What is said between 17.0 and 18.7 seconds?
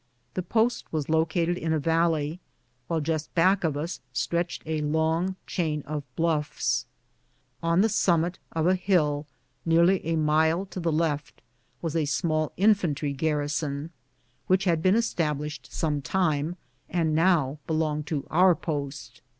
now belonged to our